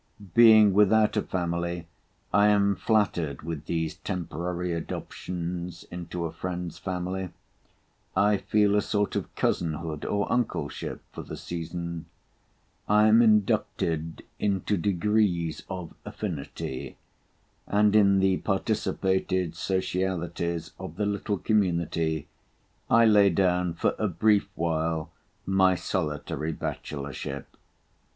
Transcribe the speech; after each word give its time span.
Being 0.33 0.73
without 0.73 1.15
a 1.15 1.21
family, 1.21 1.85
I 2.33 2.47
am 2.47 2.75
flattered 2.75 3.43
with 3.43 3.65
these 3.67 3.97
temporary 3.97 4.73
adoptions 4.73 5.83
into 5.91 6.25
a 6.25 6.31
friend's 6.31 6.79
family; 6.79 7.29
I 8.17 8.37
feel 8.37 8.75
a 8.75 8.81
sort 8.81 9.15
of 9.15 9.29
cousinhood, 9.35 10.03
or 10.03 10.25
uncleship, 10.31 11.01
for 11.13 11.21
the 11.21 11.37
season; 11.37 12.07
I 12.89 13.05
am 13.09 13.21
inducted 13.21 14.23
into 14.39 14.75
degrees 14.75 15.61
of 15.69 15.93
affinity; 16.03 16.97
and, 17.67 17.95
in 17.95 18.17
the 18.21 18.37
participated 18.37 19.55
socialities 19.55 20.71
of 20.79 20.95
the 20.95 21.05
little 21.05 21.37
community, 21.37 22.27
I 22.89 23.05
lay 23.05 23.29
down 23.29 23.75
for 23.75 23.93
a 23.99 24.07
brief 24.07 24.49
while 24.55 25.11
my 25.45 25.75
solitary 25.75 26.53
bachelorship. 26.53 27.45